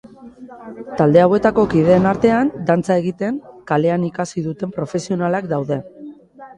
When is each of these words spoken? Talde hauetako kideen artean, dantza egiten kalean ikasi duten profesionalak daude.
Talde 1.01 1.21
hauetako 1.23 1.65
kideen 1.75 2.09
artean, 2.13 2.51
dantza 2.71 2.99
egiten 3.05 3.39
kalean 3.75 4.11
ikasi 4.11 4.49
duten 4.51 4.77
profesionalak 4.81 5.51
daude. 5.57 5.83